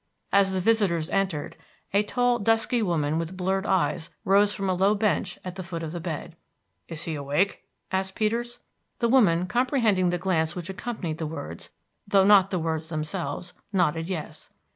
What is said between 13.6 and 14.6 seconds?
nodded yes.